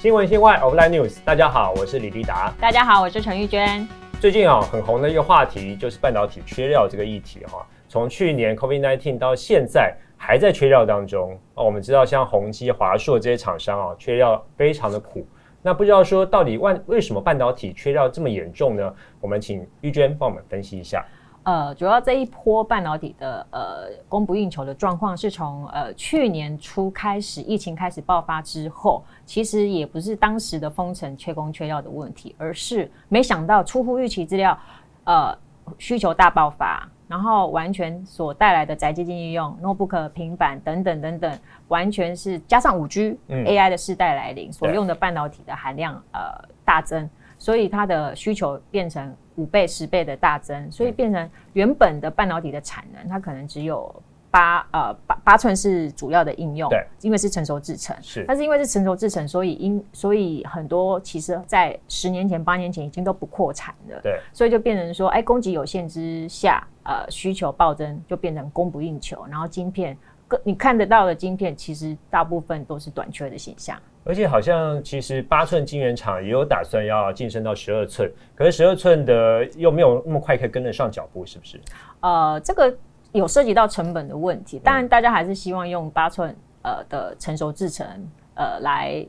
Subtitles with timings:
[0.00, 2.54] 新闻新外 Offline News，大家好，我是李立达。
[2.60, 3.84] 大家好，我是陈玉娟。
[4.20, 7.66] 最近啊，很红的一个话题就是半导体缺料这个议题哈。
[7.88, 11.64] 从去年 COVID-19 到现在还在缺料当中哦。
[11.64, 15.26] 我们知道像宏基、华硕这些厂商啊，缺料非常的苦。
[15.62, 18.94] 那不知道说到底万为什么半导体缺料这么严重呢？
[19.20, 21.04] 我们请玉娟帮我们分析一下。
[21.48, 34.58] 呃，主要这一波半导体的呃供不应求的状况，是从呃去年初开始疫情开始爆发之后，其实也不是当时的封城缺工缺料的问题，而是没想到出乎预期资料，
[35.04, 35.34] 呃
[35.78, 41.38] 需求大爆发，然后完全所带来的宅基金应用、notebook、平板等等等等，
[41.68, 47.08] 完全是加上五 G、AI 的世代来临，所用的半导体的含量呃大增。
[47.40, 53.94] 所以它的需求变成五倍、十倍的大增，所以变成原本的半导体的产能，它可能只有
[54.30, 69.96] 八呃八八寸是主要的应用，对，因为是成熟制程，是，但是因为是成熟制程，所以因所以很多其实在十年前、八年前已经都不扩产了，对，所以就变成说，哎，供给有限之下，呃，需求暴增，就变成供不应求，然后晶片。
[70.44, 73.78] 你看得到的晶片，其实大部分都是短缺的现象。
[74.04, 81.60] 而且好像其实八寸晶圆厂也有打算要晋升到十二寸，可是十二寸的又没有那么快可以跟得上脚步，是不是？
[82.00, 82.74] 呃，这个
[83.12, 84.58] 有涉及到成本的问题。
[84.58, 87.86] 当然，大家还是希望用八寸呃的成熟制程
[88.34, 89.06] 呃来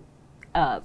[0.51, 0.81] 呃。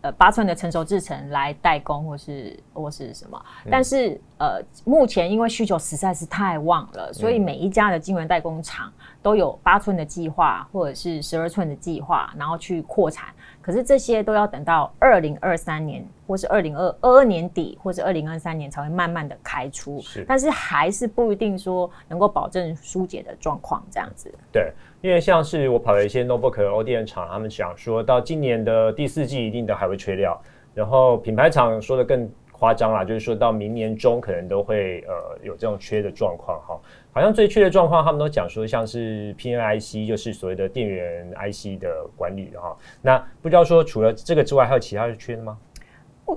[0.00, 3.44] 呃，八寸的成熟制程来代工，或是或是什么？
[3.68, 13.28] 但是呃，目前因为需求实在是太旺了，所以每一家的晶圆代工厂都有八寸的计划，或者是十二寸的计划，然后去扩产。
[13.60, 20.00] 可是这些都要等到二零二三年，或是二零二二二年底，或是二零二三年才会慢慢的开出。
[20.00, 24.32] 是，但是还是不一定说能够保证疏解的状况这样子。
[24.50, 24.72] 对。
[25.00, 30.36] 因为像是我跑了一些 notebook ODM 厂，他们想说到今年的第四季一定都还会缺料，
[30.74, 36.78] 然后品牌厂说的更夸张啦，就是说到明年中可能都会呃有这种缺的状况哈。
[37.12, 42.76] 好像最缺的状况，他们都讲说像是 PNIC，就是所谓的电源 IC 的管理哈。
[43.02, 45.58] 那不知道说除了这个之外，还有其他的缺的吗？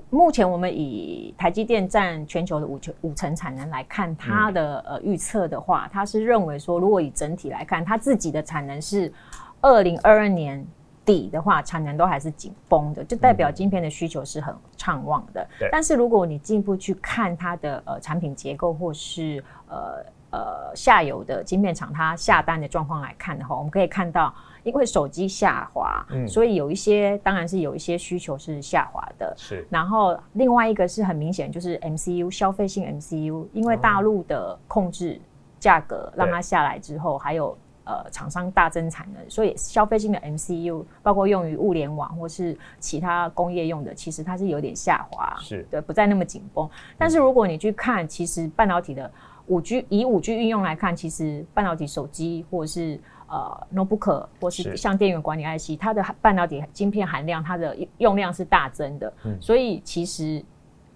[0.10, 9.12] 目前我们以台积电占全球的五成五成产能来看，它的呃预测的话，它是认为说，如果以整体来看，它自己的产能是
[9.60, 10.66] 二零二二年
[11.06, 15.48] 底的话，产能都还是紧绷的，就代表晶片的需求是很畅旺的。
[15.72, 24.34] 但是如果你进一步去看它的呃产品结构，或是呃呃下游的晶片厂它下单的状况来看的话，我们可以看到。
[24.64, 29.66] 因为手机下滑，嗯，所以有一些当然是有一些需求是下滑的，是。
[29.72, 35.20] 然后另外一个是很明显，就是 MCU 消费性 MCU，因为大陆的控制
[35.60, 37.58] 价格让它下来之后，还有
[37.92, 45.66] 呃厂商大增产能，所以消费性的 MCU 包括用于物联网或是其他工业用的，其实它是有点下滑，是。
[45.70, 46.70] 对，不再那么紧绷。
[46.98, 49.12] 但是如果你去看，其实半导体的
[49.48, 59.38] 五 G 以五 G 运用来看，其实半导体手机或者是呃，notebook 或是像电源管理 IC，它的半导体晶片含量，它的用量是大增的，嗯。
[59.42, 60.44] 所以其实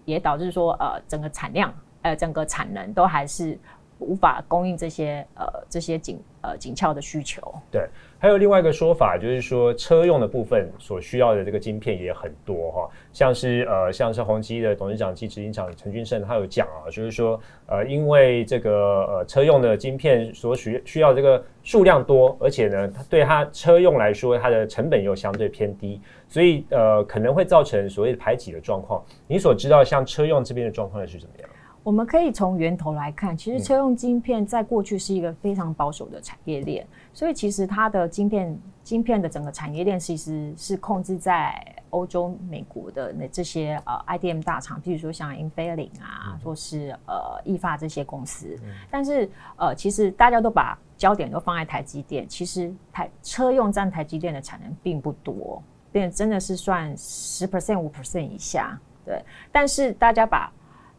[0.05, 3.57] 也导致说，呃，整个产量，呃，整个产能都还是
[3.99, 7.41] 无法供应这些呃这些紧呃紧俏的需求。
[7.71, 7.87] 对。
[8.17, 29.03] 还有另外一个说法，就是说车用的部分所需要的这个晶片也很多哈，像是呃像是宏基的董事长及执行长陈俊胜，他有讲啊，就是说呃因为这个呃车用的晶片所需需要这个数量多，而且呢，它对它车用来说，它的成本又相对偏低，所以呃可能会造成所谓的排挤的状况。
[29.27, 31.44] 你所知道像车用这边的状况是怎么样？
[31.85, 48.57] 我们可以从源头来看，其实车用晶片在过去是一个非常保守的产业链，所以其实它的晶片晶片的整个产业链其实是控制在欧洲、美国的那这些呃 IDM 大厂，譬如说像 Infineon 啊，或是呃易发这些公司。
[48.89, 55.61] 但是呃，其实大家都把焦点都放在台积电，其实台车用占台积电的产能并不多，
[55.91, 58.75] 变真的是算十 percent 五 percent 以下。
[59.05, 60.51] 对，但是大家把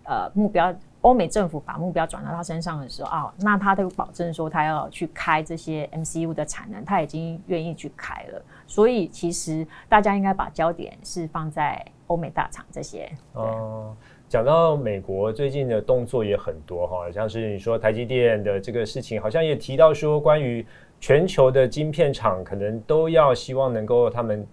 [0.07, 8.43] 呃，目标欧美政府把目标转到他身上的时候啊，那他都保证说他要去开这些 MCU 的产能，他已经愿意去开了。
[8.67, 13.11] 所以其实大家应该把焦点是放在欧美大厂这些。
[13.33, 13.95] 哦，
[14.29, 20.65] 讲到美国最近的动作也很多哈，像是你说台积电的这个事情，好像也提到说关于
[21.01, 24.47] 全球的晶片厂可能都要希望能够他们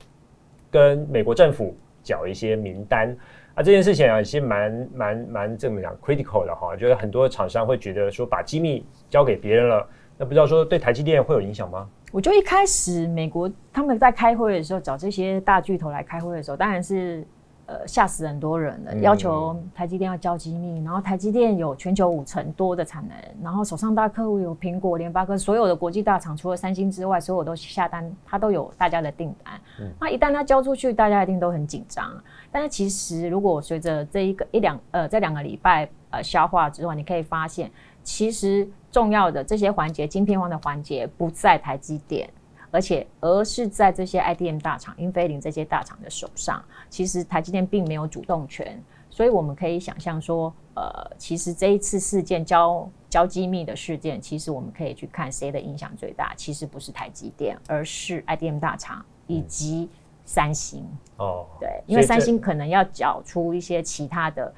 [0.70, 3.16] 跟美国政府缴一些名单。
[3.56, 11.88] 啊，这件事情啊，其实蛮蛮蛮这么讲 critical 的哈，就是很多厂商会觉得说把机密交给别人了，那不知道说对台积电会有影响吗？
[12.12, 17.26] 我就一开始美国他们在开会的时候找这些大巨头来开会的时候，当然是
[17.74, 29.54] 呃吓死很多人了，要求台积电要交机密，然后台积电有全球五成多的产能，然后手上大客户有苹果、联发科，所有的国际大厂除了三星之外，所有都下单，它都有大家的订单。
[30.00, 32.12] 那一旦它交出去，大家一定都很紧张。
[32.52, 37.72] 但是其实如果随着这一个一两呃这两个礼拜呃消化之后，你可以发现，
[38.04, 38.68] 其实。
[38.94, 42.30] 重要的这些环节，晶片化的环节不在台积电，
[42.74, 46.62] 而且而是在这些 IDM 大厂、英飞凌这些大厂的手上。
[46.90, 48.82] 其实台积电并没有主动权，
[49.12, 56.34] 所以我们可以想象说，呃，其实这一次事件交交机密的事件，其实我们可以去看谁的影响最大。
[56.36, 59.88] 其实不是台积电，而是 IDM 大厂以及
[60.26, 60.84] 三星。
[61.18, 64.54] 哦，对，因为三星可能要缴出一些其他的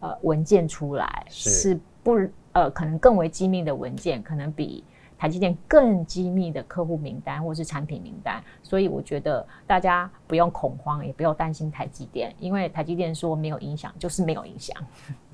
[0.00, 2.18] 呃文件出来，是不？
[2.54, 4.84] 呃，可能更为机密的文件，可能比
[5.22, 14.76] 台积电更机密的客户名单或是产品名单，所以我觉得大家不用恐慌，也不用担心台积电，因为台积电说没有影响，就是没有影响。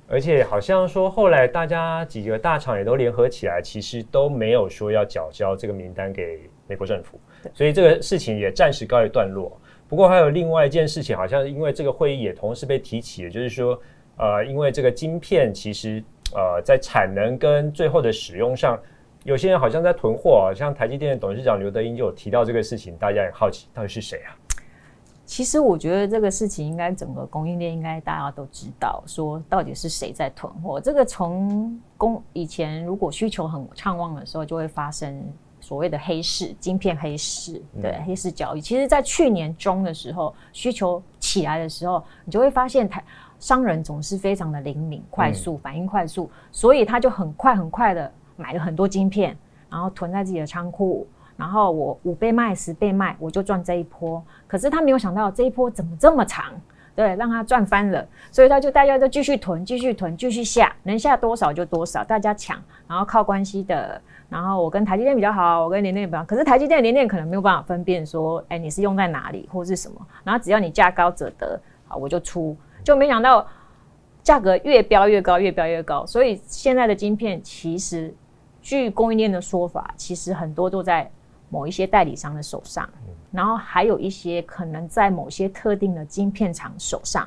[0.06, 7.18] 而且好像说后来大家几个大厂也都联合起来，其实都没有说要缴交这个名单给美国政府，
[7.54, 9.58] 所以这个事情也暂时告一段落。
[9.88, 13.80] 不过还有另外一件事情，好像因为这个会议也同时被提起，就是说，
[14.18, 16.04] 呃，因为这个晶片其实。
[16.34, 18.78] 呃，在产能跟最后的使用上，
[19.28, 20.56] 有些人好像在囤货啊。
[20.56, 24.32] 像台积电的董事长刘德英就有提到这个事情，大家也好奇到底是谁啊？
[25.26, 30.80] 其实我觉得这个事情应该整个供应链应该大家都知道，说到底是谁在囤货。
[30.80, 35.22] 这个从供以前如果需求很畅旺的时候，就会发生
[35.60, 38.62] 所谓的黑市晶片黑市，对黑市交易。
[38.62, 43.04] 其实，在去年中的时候，需求起来的时候，你就会发现台。
[43.38, 49.36] 商人总是非常的灵敏、快速反应快速，所以他就很快很快的买了很多晶片，
[49.68, 51.06] 然后囤在自己的仓库，
[51.36, 54.24] 然后我五倍卖、十倍卖，我就赚这一波。
[54.46, 56.54] 可是他没有想到这一波怎么这么长，
[56.94, 72.56] 对，让他赚翻了，所以他就大家都继续囤、继续囤、继续下，能下多少就多少，大家抢，然后靠关系的，然后我跟台积电比较好，我跟联电比较，可是台积电、联电可能没有办法分辨说，哎，你是用在哪里或是什么，然后只要你价高者得，啊，我就出。
[72.84, 73.46] 就没想到
[74.22, 76.06] 价格越飙越高，越飙越高。
[76.06, 78.14] 所以现在的晶片，其实
[78.68, 81.10] 据供应链的说法，其实很多都在
[81.48, 82.86] 某一些代理商的手上，
[83.32, 87.26] 然后还有一些可能在某些特定的晶片厂手上。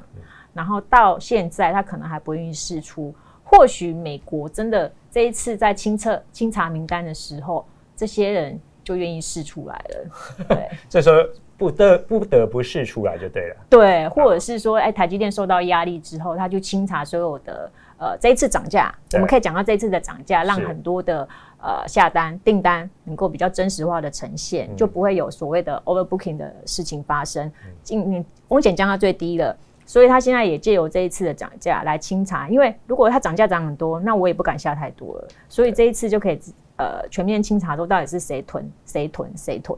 [0.53, 3.11] 然后到现在，他可能还不愿意试出。
[3.43, 7.65] 或许美国真的这一次在清测清查名单的时候，
[7.95, 10.45] 这些人就愿意试出来了。
[10.47, 11.27] 对，这时候。
[11.57, 17.71] 不得不得不试出来就对了，对，或者是说，哎，台积电受到压力之后，他就清查所有的，
[18.01, 21.27] 呃，这一次涨价，我们可以讲到这一次的涨价，让很多的
[21.61, 27.51] 呃下单订单能够比较真实化的呈现，就不会有所谓的 overbooking 的事情发生，
[27.91, 29.55] 嗯风险降到最低了。
[29.85, 36.39] 所以他现在也借由这一次的涨价来清查，因为如果它涨价涨很多，那我也不敢下太多了，所以这一次就可以
[36.77, 39.77] 呃全面清查，说到底是谁囤谁囤谁囤。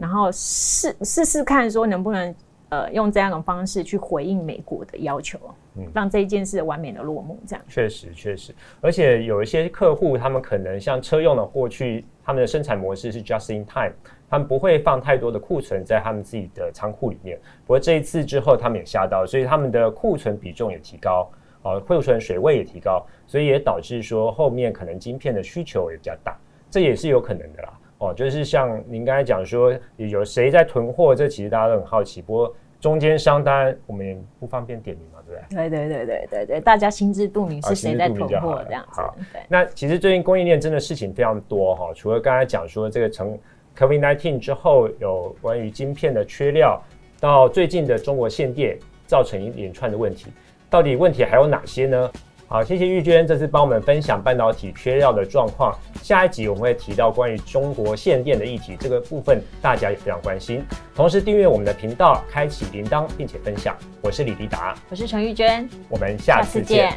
[0.00, 2.34] 然后试试试看，说能不能
[2.70, 5.54] 呃用这样的方式去回应美国的要求，嗯，
[5.94, 7.38] 让这一件事完美的落幕。
[7.46, 13.92] 这样确实确实，而且有一些客户，他们可能像车用的过去，他们的生产模式是 just in time，
[14.28, 17.38] 他们不会放太多的库存在他们自己的仓库里面。
[17.66, 21.30] 不过这一次之后，他们也吓到，所以他们的库存比重也提高，
[21.62, 26.38] 哦，库存水位也提高，所以也导致说后面可能晶片的需求也比较大，
[26.70, 27.78] 这也是有可能的啦。
[27.98, 31.14] 哦，就是像您刚才讲说，有谁在囤货？
[31.14, 32.22] 这其实大家都很好奇。
[32.22, 35.68] 不过中间商当然我们也不方便点名嘛，对不对？
[35.68, 39.00] 对对对对对对，大家心知肚明是谁在囤货这样子。
[39.00, 39.14] 好。
[39.48, 43.38] 那其实最近供应链真的事情非常多哈，除了刚才讲说这个成
[43.78, 46.82] COVID-19 之后有关于晶片的缺料，
[47.20, 50.32] 到最近的中国限电造成一连串的问题，
[50.70, 52.10] 到底问题还有哪些呢？
[52.52, 55.72] 好，谢谢玉娟这次帮我们分享半导体缺料的状况。
[56.02, 60.60] 下一集我们会提到关于中国限电的议题，这个部分大家也非常关心。
[60.92, 63.76] 同时订阅我们的频道，开启铃铛，并且分享。
[64.02, 66.92] 我是李迪达，我是陈玉娟，我们下次见。